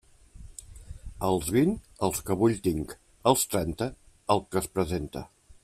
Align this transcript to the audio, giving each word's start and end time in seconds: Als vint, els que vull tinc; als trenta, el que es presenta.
Als 1.27 1.51
vint, 1.57 1.75
els 2.07 2.23
que 2.29 2.37
vull 2.39 2.57
tinc; 2.69 2.97
als 3.33 3.45
trenta, 3.53 3.91
el 4.37 4.43
que 4.49 4.63
es 4.63 4.71
presenta. 4.79 5.25